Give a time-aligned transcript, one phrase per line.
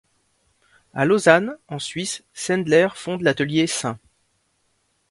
[0.95, 3.99] À Lausanne, en Suisse, Sendler fonde l' Atelier St.